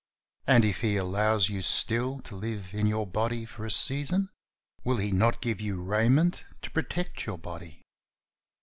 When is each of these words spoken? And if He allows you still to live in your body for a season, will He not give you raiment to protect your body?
And 0.47 0.65
if 0.65 0.81
He 0.81 0.97
allows 0.97 1.49
you 1.49 1.61
still 1.61 2.21
to 2.21 2.35
live 2.35 2.73
in 2.73 2.87
your 2.87 3.05
body 3.05 3.45
for 3.45 3.67
a 3.67 3.69
season, 3.69 4.29
will 4.83 4.97
He 4.97 5.11
not 5.11 5.41
give 5.43 5.61
you 5.61 5.79
raiment 5.79 6.43
to 6.63 6.71
protect 6.71 7.27
your 7.27 7.37
body? 7.37 7.83